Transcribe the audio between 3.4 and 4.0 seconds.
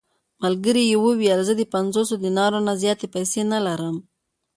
نه لرم.